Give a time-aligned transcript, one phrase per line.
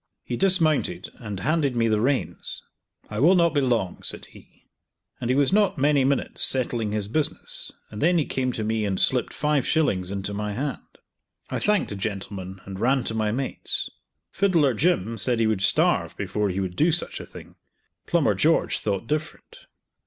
[0.23, 2.63] He dismounted, and handed me the reins.
[3.11, 4.65] "I will not be long," said he;
[5.19, 8.83] and he was not many minutes settling his business, and then he came to me
[8.83, 10.97] and slipped five shillings into my hand.
[11.51, 13.91] I thanked the gentleman, and ran to my mates.
[14.31, 17.57] Fiddler Jim said he would starve before he would do such a thing;
[18.07, 19.67] Plumber George thought different.